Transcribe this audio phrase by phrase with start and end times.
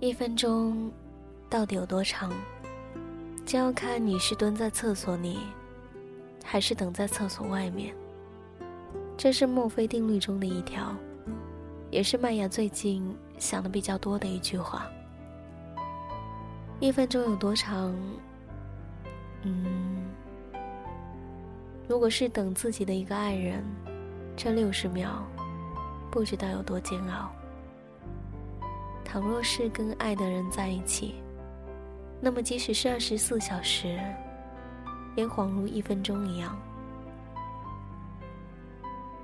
[0.00, 0.90] 一分钟
[1.50, 2.32] 到底有多长？
[3.44, 5.38] 就要看你是蹲在厕所里，
[6.42, 7.94] 还是等在厕所外面。
[9.14, 10.96] 这是墨菲定律中的一条，
[11.90, 14.90] 也是麦雅最近想的比较多的一句话。
[16.80, 17.94] 一分钟有多长？
[19.42, 20.02] 嗯，
[21.86, 23.62] 如果是等自己的一个爱人，
[24.34, 25.22] 这六十秒，
[26.10, 27.30] 不知道有多煎熬。
[29.12, 31.16] 倘若是跟爱的人在一起，
[32.20, 33.98] 那么即使是二十四小时，
[35.16, 36.56] 也恍如一分钟一样。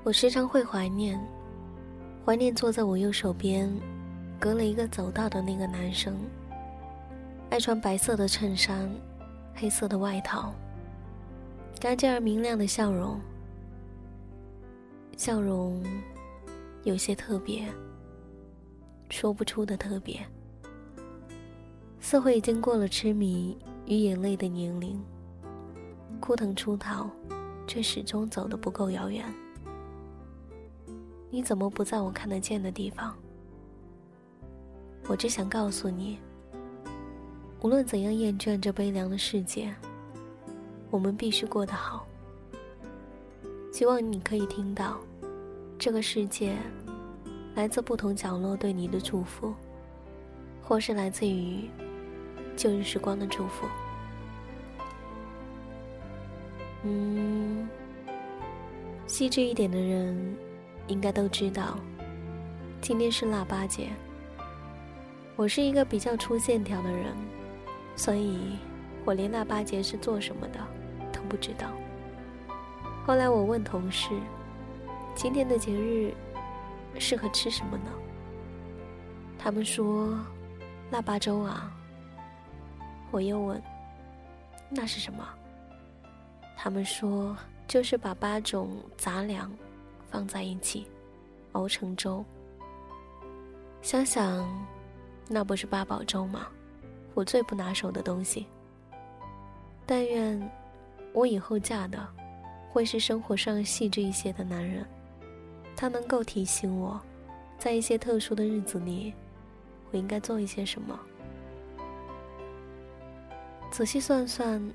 [0.02, 1.16] 我时常会怀念，
[2.24, 3.72] 怀念坐在我右手边，
[4.40, 6.18] 隔了一个走道的那个男生。
[7.50, 8.90] 爱穿白色的衬衫，
[9.54, 10.52] 黑色的外套，
[11.78, 13.20] 干净而明亮的笑容，
[15.16, 15.80] 笑容
[16.82, 17.68] 有些特别。
[19.08, 20.24] 说不出的特别，
[22.00, 25.02] 似乎已经过了痴迷与眼泪的年龄。
[26.20, 27.08] 枯藤出逃，
[27.66, 29.24] 却始终走得不够遥远。
[31.30, 33.14] 你怎么不在我看得见的地方？
[35.08, 36.18] 我只想告诉你，
[37.60, 39.74] 无论怎样厌倦这悲凉的世界，
[40.90, 42.06] 我们必须过得好。
[43.72, 44.98] 希望你可以听到，
[45.78, 46.56] 这个世界。
[47.56, 49.54] 来自不同角落对你的祝福，
[50.62, 51.70] 或是来自于
[52.54, 53.66] 旧日时光的祝福。
[56.82, 57.66] 嗯，
[59.06, 60.36] 细致一点的人
[60.86, 61.78] 应该都知道，
[62.82, 63.88] 今天是腊八节。
[65.34, 67.06] 我是一个比较粗线条的人，
[67.96, 68.38] 所以
[69.02, 70.60] 我连腊八节是做什么的
[71.10, 71.68] 都不知道。
[73.06, 74.10] 后来我问同事，
[75.14, 76.12] 今天的节日。
[76.98, 77.90] 适合吃什么呢？
[79.38, 80.18] 他们说
[80.90, 81.72] 腊八粥啊。
[83.12, 83.62] 我又问，
[84.68, 85.24] 那是什么？
[86.56, 87.36] 他们说
[87.68, 89.50] 就是把八种杂粮
[90.10, 90.86] 放在一起
[91.52, 92.24] 熬成粥。
[93.80, 94.46] 想想，
[95.28, 96.48] 那不是八宝粥吗？
[97.14, 98.46] 我最不拿手的东西。
[99.86, 100.50] 但愿
[101.12, 102.04] 我以后嫁的
[102.70, 104.84] 会是生活上细致一些的男人。
[105.76, 106.98] 他能够提醒我，
[107.58, 109.12] 在一些特殊的日子里，
[109.90, 110.98] 我应该做一些什么。
[113.70, 114.72] 仔细算算，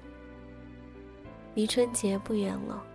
[1.56, 2.86] 离春节不远了。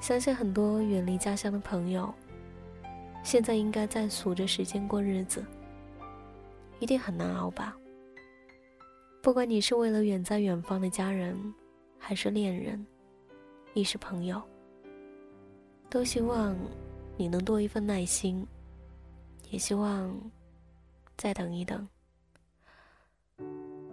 [0.00, 2.10] 相信很多远离家乡的朋友，
[3.22, 5.44] 现在应该在数着时间过日子，
[6.78, 7.76] 一定很难熬吧。
[9.20, 11.36] 不管你是为了远在远方的家人，
[11.98, 12.86] 还是恋人，
[13.74, 14.40] 亦是朋友，
[15.90, 16.56] 都希望。
[17.20, 18.46] 你能多一份耐心，
[19.50, 20.18] 也希望
[21.18, 21.86] 再等一等，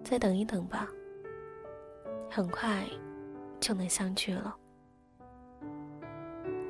[0.01, 0.88] 再等一等吧，
[2.31, 2.87] 很快
[3.59, 4.55] 就能相聚了。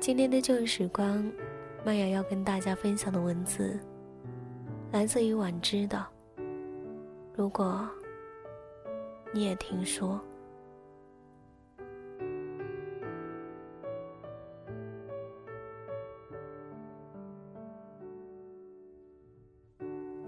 [0.00, 1.30] 今天的旧日时光，
[1.84, 3.78] 麦雅要跟大家分享的文字，
[4.90, 6.04] 来自于婉之的。
[7.36, 7.88] 如果
[9.32, 10.20] 你也听说。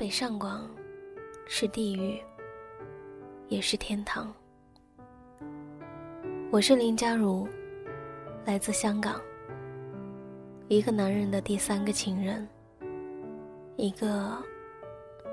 [0.01, 0.67] 北上广
[1.47, 2.19] 是地狱，
[3.49, 4.33] 也是天堂。
[6.51, 7.47] 我是林佳如，
[8.47, 9.21] 来自香港。
[10.69, 12.49] 一个男人的第三个情人，
[13.77, 14.43] 一个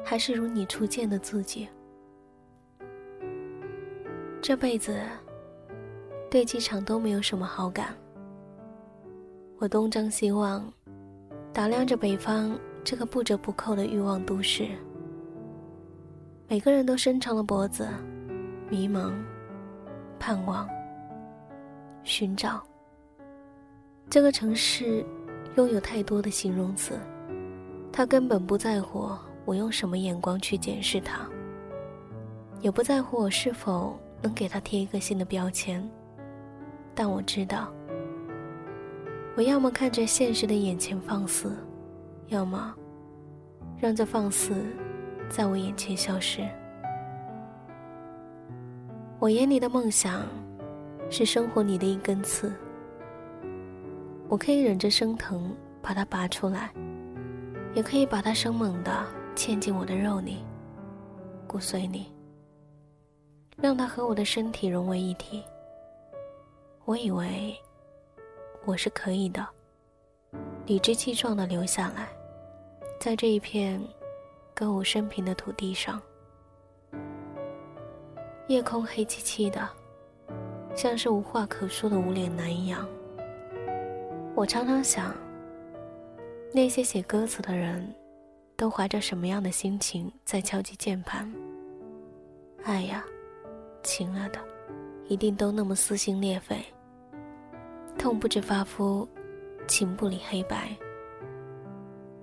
[0.03, 1.69] 还是如你初见的自己。
[4.41, 4.99] 这辈子
[6.29, 7.95] 对机场都没有什么好感。
[9.59, 10.69] 我东张西望，
[11.53, 12.59] 打量着北方。
[12.89, 14.65] 这个不折不扣的欲望都市，
[16.47, 17.85] 每个人都伸长了脖子，
[18.69, 19.11] 迷茫、
[20.17, 20.65] 盼望、
[22.05, 22.63] 寻找。
[24.09, 25.05] 这个城市
[25.57, 26.97] 拥有太多的形容词，
[27.91, 29.11] 他根本不在乎
[29.43, 31.27] 我用什么眼光去检视他，
[32.61, 35.85] 也不在乎我是否能给他贴一个新的标签。
[36.95, 37.69] 但我知道，
[39.35, 41.51] 我要么看着现实的眼前放肆。
[42.27, 42.75] 要么，
[43.79, 44.65] 让这放肆
[45.29, 46.45] 在我眼前消失。
[49.17, 50.23] 我眼里的梦想，
[51.09, 52.53] 是生活里的一根刺。
[54.27, 56.71] 我可以忍着生疼把它拔出来，
[57.73, 60.43] 也可以把它生猛的嵌进我的肉里、
[61.47, 62.07] 骨髓里，
[63.55, 65.41] 让它和我的身体融为一体。
[66.83, 67.55] 我以为
[68.65, 69.47] 我是可以的，
[70.67, 72.09] 理直气壮的留下来，
[72.99, 73.81] 在这一片。
[74.53, 76.01] 歌舞升平的土地上，
[78.47, 79.69] 夜空黑漆漆的，
[80.75, 82.89] 像是无话可说的无脸男一样。
[84.33, 85.13] 我常常想，
[86.51, 87.87] 那些写歌词的人，
[88.55, 91.31] 都怀着什么样的心情在敲击键盘？
[92.63, 93.05] 爱呀，
[93.83, 94.39] 亲爱的，
[95.07, 96.65] 一定都那么撕心裂肺，
[97.95, 99.07] 痛不知发肤，
[99.67, 100.75] 情不理黑白。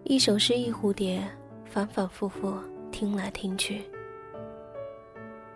[0.03, 1.23] 一首诗，一蝴蝶。
[1.67, 2.55] 反反复复
[2.93, 3.83] 听来听去，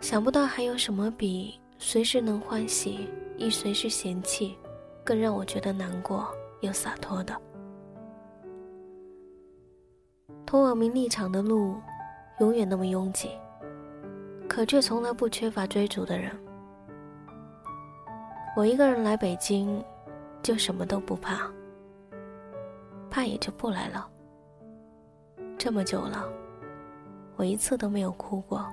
[0.00, 4.58] 想不到还有什么比随时能欢喜，亦随时嫌弃，
[5.04, 6.26] 更让我觉得难过
[6.60, 7.40] 又洒脱的。
[10.44, 11.76] 通往名利场的路，
[12.40, 13.30] 永远那么拥挤，
[14.48, 16.36] 可却从来不缺乏追逐的人。
[18.56, 19.80] 我一个人来北京，
[20.42, 21.48] 就什么都不怕，
[23.08, 24.08] 怕也就不来了。
[25.58, 26.24] 这么久了，
[27.36, 28.64] 我一次都没有哭过。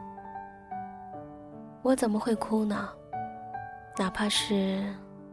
[1.81, 2.89] 我怎么会哭呢？
[3.97, 4.83] 哪怕是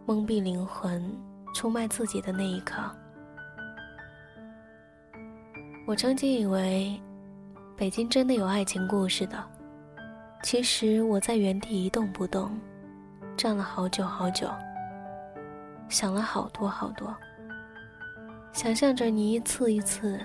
[0.06, 1.02] 蒙蔽灵魂、
[1.54, 2.80] 出卖自己的那一刻。
[5.86, 7.00] 我曾经以为，
[7.76, 9.42] 北京真的有爱情故事的。
[10.42, 12.56] 其实我在原地一动不动，
[13.36, 14.48] 站了好久好久，
[15.88, 17.14] 想了好多好多，
[18.52, 20.20] 想象着你一次一次。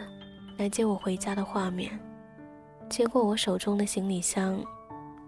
[0.57, 1.91] 来接我回家的画面，
[2.89, 4.59] 接过我手中的行李箱，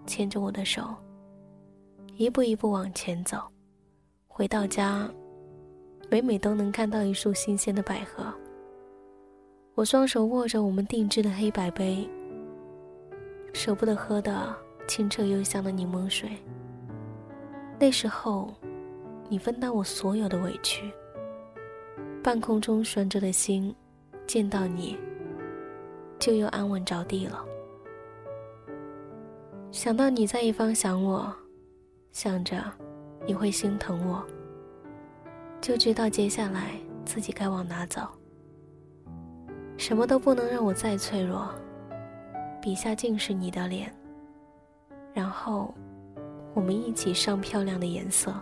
[0.04, 0.82] 牵着我的手，
[2.16, 3.40] 一步一步往前走。
[4.26, 5.08] 回到家，
[6.10, 8.24] 每每都能看到一束新鲜的百合。
[9.76, 12.10] 我双手握着我们定制的黑白杯，
[13.54, 14.52] 舍不得喝的
[14.88, 16.28] 清澈又香的柠檬水。
[17.78, 18.52] 那时候，
[19.28, 20.92] 你分担我所有的委屈。
[22.22, 23.74] 半空中悬着的心，
[24.26, 24.98] 见到你。
[26.18, 27.42] 就又安稳着地了。
[29.70, 31.34] 想到你在一方想我，
[32.12, 32.62] 想着
[33.26, 34.22] 你会心疼我，
[35.62, 36.72] 就知道接下来
[37.06, 38.02] 自己该往哪走。
[39.78, 41.48] 什么都不能让我再脆弱，
[42.60, 43.90] 笔下尽是你的脸。
[45.14, 45.72] 然后，
[46.52, 48.34] 我们一起上漂亮的颜色。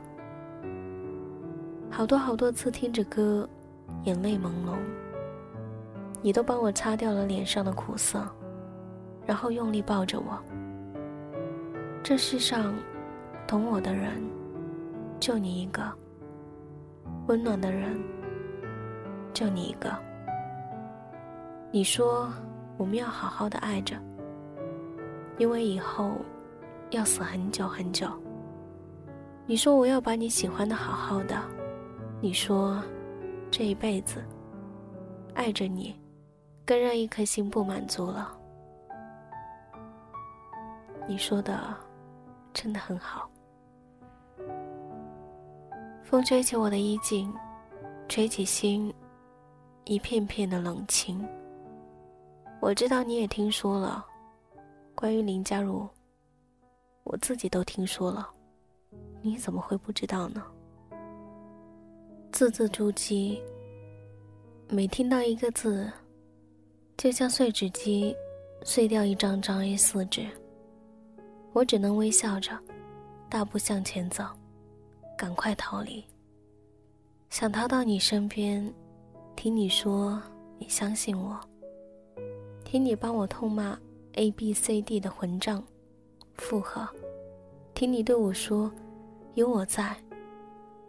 [1.88, 3.48] 好多好多次听着歌，
[4.04, 4.76] 眼泪朦胧。
[6.20, 8.26] 你都帮我擦掉了脸上的苦涩，
[9.24, 10.38] 然后用力抱着我。
[12.02, 12.74] 这世上，
[13.46, 14.22] 懂我的人，
[15.20, 15.82] 就你一个；
[17.26, 17.96] 温暖的人，
[19.32, 19.90] 就你一个。
[21.70, 22.32] 你说
[22.76, 23.94] 我们要好好的爱着，
[25.36, 26.12] 因为以后
[26.90, 28.08] 要死很久很久。
[29.46, 31.36] 你说我要把你喜欢的好好的，
[32.20, 32.82] 你说
[33.50, 34.24] 这一辈子
[35.34, 35.98] 爱着你。
[36.69, 38.38] 更让一颗心不满足了。
[41.06, 41.74] 你说的
[42.52, 43.26] 真的很好。
[46.05, 47.32] 风吹起我的衣襟，
[48.06, 48.93] 吹起心
[49.84, 51.26] 一片片的冷清。
[52.60, 54.05] 我知道你也听说了
[54.94, 55.88] 关于林佳如，
[57.02, 58.28] 我自己都听说了，
[59.22, 60.44] 你怎么会不知道呢？
[62.31, 63.41] 字字珠玑，
[64.69, 65.91] 每听到一个字。
[66.97, 68.15] 就像碎纸机
[68.65, 70.27] 碎掉一张张 A4 纸，
[71.53, 72.58] 我只能微笑着，
[73.29, 74.25] 大步向前走，
[75.17, 76.05] 赶快逃离。
[77.31, 78.73] 想逃到你身边，
[79.37, 80.20] 听你说
[80.58, 81.39] 你相信我，
[82.65, 83.79] 听你帮我痛骂
[84.15, 85.63] A B C D 的混账
[86.35, 86.87] 附和，
[87.75, 88.70] 听你对我说
[89.35, 89.97] 有我在，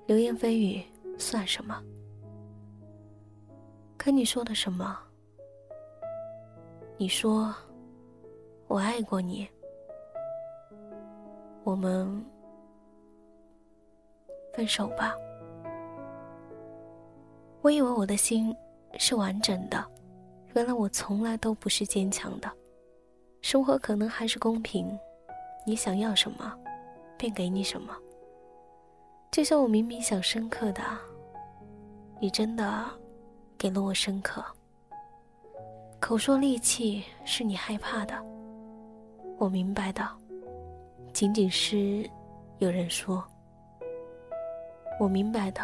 [0.08, 0.84] 流言蜚语
[1.19, 1.83] 算什么？
[3.97, 4.97] 可你说的什么？
[6.97, 7.53] 你说
[8.67, 9.47] ：“我爱过你，
[11.63, 12.25] 我们
[14.53, 15.13] 分手吧。”
[17.61, 18.55] 我以为我的心
[18.97, 19.85] 是完整的，
[20.55, 22.49] 原来我从来都不是坚强的。
[23.41, 24.97] 生活可能还是公平，
[25.65, 26.57] 你想要什么，
[27.17, 27.93] 便给你什么。
[29.31, 30.81] 就像我明明想深刻的，
[32.19, 32.86] 你真的
[33.57, 34.43] 给了我深刻。
[36.00, 38.15] 口说利器是你害怕的，
[39.38, 40.07] 我明白的，
[41.13, 42.09] 仅仅是
[42.57, 43.24] 有人说，
[45.00, 45.62] 我明白的，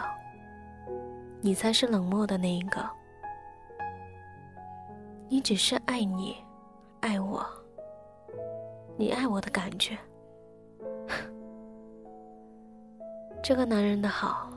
[1.41, 2.87] 你才是冷漠的那一个。
[5.27, 6.37] 你只是爱你，
[6.99, 7.43] 爱我，
[8.95, 9.97] 你爱我的感觉。
[13.47, 14.51] 这个男人的好，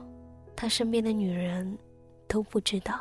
[0.55, 1.77] 他身边的女人
[2.27, 2.99] 都不知道。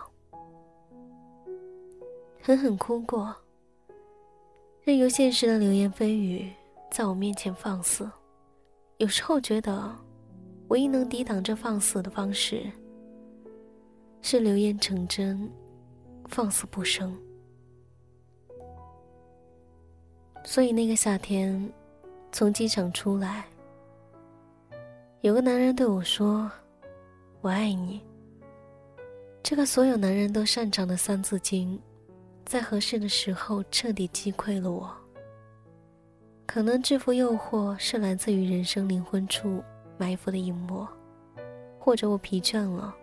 [2.43, 3.35] 狠狠哭过。
[4.83, 6.53] 任由现实的流言蜚语
[6.91, 8.07] 在我面前放肆，
[8.99, 9.97] 有时候觉得，
[10.69, 12.71] 唯一能抵挡这放肆的方式，
[14.21, 15.51] 是流言成真，
[16.27, 17.19] 放肆不生。
[20.45, 21.73] 所以那个夏天，
[22.31, 23.47] 从机场出来，
[25.21, 26.51] 有个男人对我说
[27.43, 28.01] ：“我爱你。”
[29.43, 31.79] 这个所有男人都擅长的三字经。
[32.45, 34.91] 在合适的时候，彻底击溃了我。
[36.47, 39.63] 可能制服诱惑是来自于人生灵魂处
[39.99, 40.87] 埋伏的隐没，
[41.79, 42.95] 或者我疲倦了，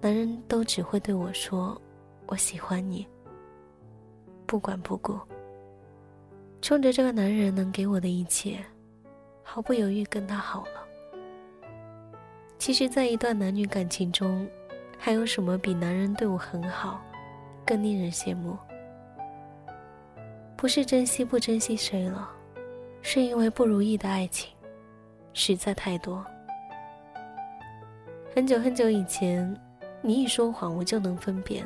[0.00, 1.78] 男人都只会对我说
[2.26, 3.06] ：“我喜欢你。”
[4.46, 5.18] 不管不顾，
[6.62, 8.64] 冲着这个男人能给我的一切，
[9.48, 10.84] 毫不犹豫跟他好了。
[12.58, 14.46] 其实，在一段男女感情中，
[14.98, 17.00] 还有什么比男人对我很好？
[17.64, 18.58] 更令人羡慕，
[20.56, 22.28] 不是珍惜不珍惜谁了，
[23.02, 24.52] 是因为不如意的爱情
[25.32, 26.24] 实在太多。
[28.34, 29.56] 很久很久以前，
[30.02, 31.64] 你一说谎我就能分辨；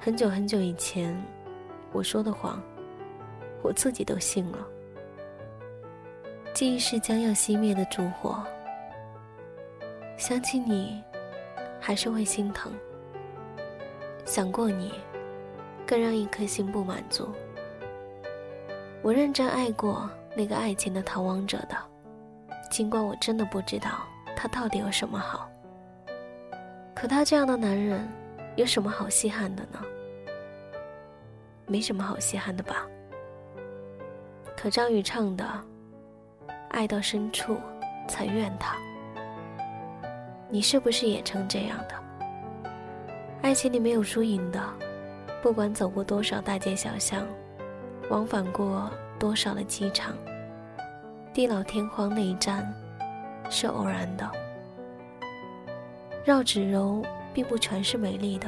[0.00, 1.20] 很久很久以前，
[1.92, 2.62] 我说的谎，
[3.60, 4.58] 我自己都信了。
[6.52, 8.42] 记忆是将要熄灭的烛火，
[10.16, 11.02] 想起你，
[11.80, 12.72] 还是会心疼。
[14.24, 14.92] 想过你，
[15.86, 17.28] 更让一颗心不满足。
[19.02, 21.76] 我认真爱过那个爱情的逃亡者的，
[22.70, 24.00] 尽管我真的不知道
[24.36, 25.48] 他到底有什么好。
[26.94, 28.06] 可他这样的男人，
[28.56, 29.80] 有什么好稀罕的呢？
[31.66, 32.86] 没什么好稀罕的吧。
[34.56, 35.44] 可张宇唱的
[36.70, 37.56] “爱到深处
[38.08, 38.76] 才怨他”，
[40.48, 41.94] 你是不是也成这样的？
[43.42, 44.60] 爱情里没有输赢的，
[45.42, 47.26] 不管走过多少大街小巷，
[48.10, 50.14] 往返过多少的机场，
[51.32, 52.70] 地老天荒那一站，
[53.48, 54.30] 是偶然的。
[56.22, 58.46] 绕指柔并不全是美丽的，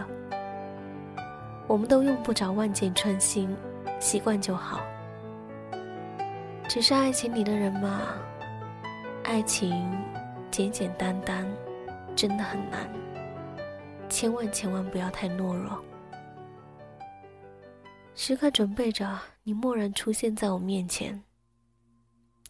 [1.67, 3.57] 我们都用不着万箭穿心，
[3.99, 4.81] 习惯就好。
[6.73, 8.15] 只是爱情里的人嘛，
[9.25, 9.79] 爱情
[10.51, 11.47] 简简单单，
[12.17, 12.91] 真的很难。
[14.09, 15.85] 千万千万不要太懦弱，
[18.15, 21.23] 时刻准备着你蓦然出现在我面前。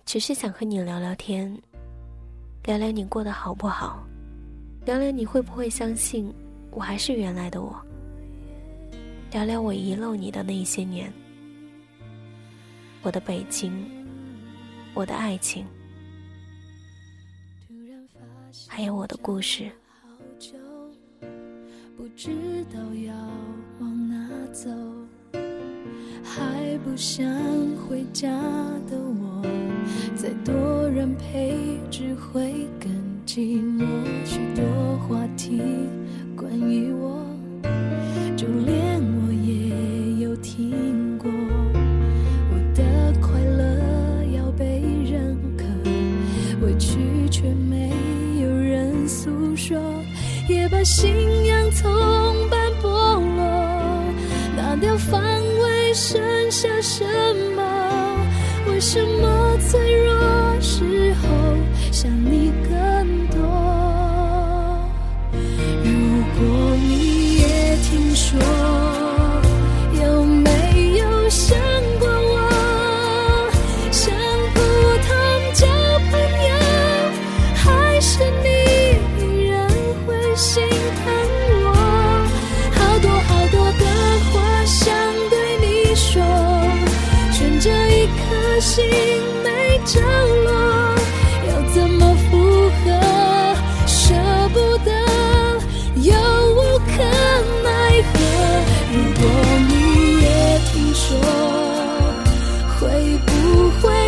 [0.07, 1.61] 只是想和你聊聊天，
[2.63, 4.07] 聊聊你过得好不好，
[4.87, 6.33] 聊聊你会不会相信
[6.71, 7.75] 我还是原来的我，
[9.33, 11.13] 聊聊我遗漏你的那些年，
[13.03, 13.73] 我的北京，
[14.95, 15.65] 我的爱情，
[18.69, 19.71] 还有我的故事。
[21.97, 22.31] 不知
[22.73, 23.15] 道要
[23.81, 24.69] 往哪走，
[26.23, 27.25] 还不想
[27.89, 28.29] 回家
[28.91, 29.43] 的我，
[30.15, 32.91] 再多人陪只会更
[33.25, 33.87] 寂寞。
[34.27, 34.65] 许多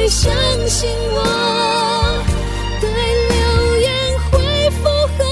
[0.09, 0.33] 相
[0.69, 2.23] 信我
[2.81, 2.91] 对
[3.31, 3.89] 流言
[4.31, 4.83] 会附
[5.17, 5.25] 和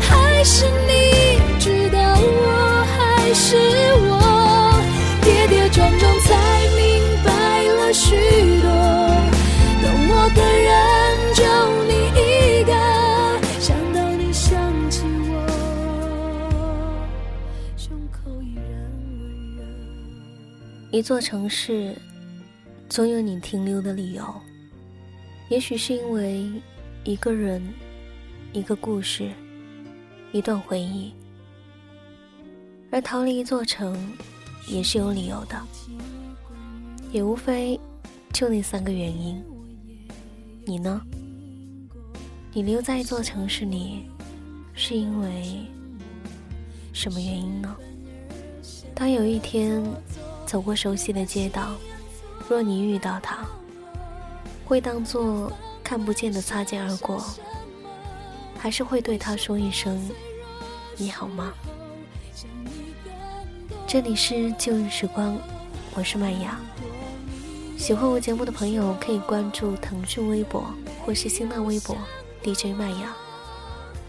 [0.00, 3.56] 还是你知道我还是
[4.08, 4.80] 我
[5.22, 6.34] 跌跌撞撞才
[6.74, 7.28] 明白
[7.64, 8.16] 了许
[8.62, 8.66] 多
[9.82, 10.72] 懂我的人
[11.34, 11.42] 就
[11.86, 12.72] 你一个
[13.60, 14.56] 想到你想
[14.90, 15.34] 起我
[17.76, 18.90] 胸口依然
[19.20, 19.24] 温
[19.56, 19.60] 热
[20.90, 21.94] 一座城市
[22.96, 24.24] 总有你停留的理由。
[25.50, 26.50] 也许是因为
[27.04, 27.62] 一个人、
[28.54, 29.30] 一个故事、
[30.32, 31.12] 一段回忆，
[32.90, 33.94] 而逃离一座城，
[34.66, 35.62] 也是有理由的。
[37.12, 37.78] 也无非
[38.32, 39.44] 就那三个原因。
[40.64, 40.98] 你呢？
[42.54, 44.08] 你留在一座城市里，
[44.72, 45.66] 是因为
[46.94, 47.76] 什么原因呢？
[48.94, 49.84] 当有一天
[50.46, 51.76] 走过熟悉的街道，
[52.48, 53.38] 若你遇到他，
[54.64, 57.20] 会当做看不见的擦肩而过，
[58.56, 60.08] 还是会对他说一声
[60.96, 61.52] “你好吗”？
[63.84, 65.36] 这里是旧日时光，
[65.94, 66.60] 我是麦雅。
[67.76, 70.64] 喜欢我节目的朋友可以关注腾讯微博
[71.04, 71.96] 或是新浪微博
[72.44, 73.12] DJ 麦雅，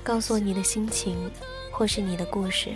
[0.03, 1.31] 告诉我你的心情
[1.71, 2.69] 或是你的故事。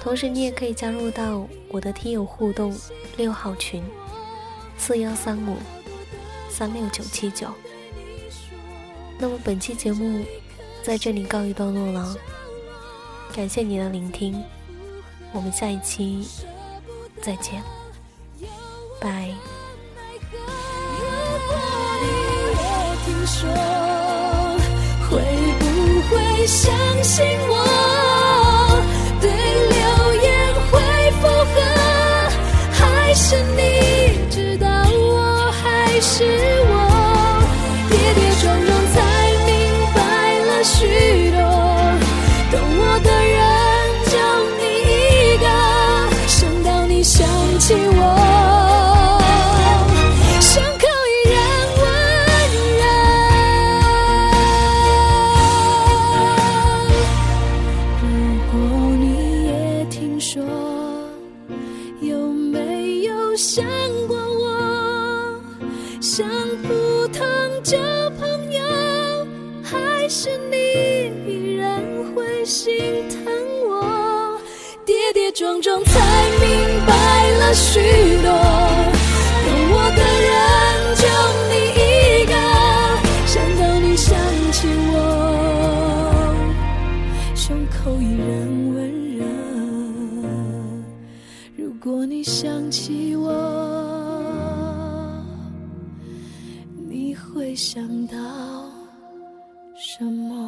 [0.00, 2.72] 同时，你也可以加入到我的听友互动
[3.16, 3.82] 六号群，
[4.78, 5.56] 四幺三五
[6.48, 7.48] 三六九七九。
[9.18, 10.24] 那么本期节目
[10.82, 12.16] 在这里告一段落了，
[13.34, 14.42] 感谢你的聆听，
[15.32, 16.26] 我们下一期
[17.20, 17.62] 再见，
[19.00, 19.34] 拜。
[25.10, 25.16] 会
[25.58, 26.70] 不会相
[27.02, 27.67] 信我？
[88.28, 89.24] 人温热。
[91.56, 93.32] 如果你想起我，
[96.86, 98.18] 你会想到
[99.74, 100.46] 什么？